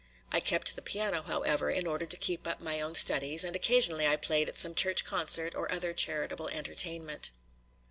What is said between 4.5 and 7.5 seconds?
some church concert or other charitable entertainment.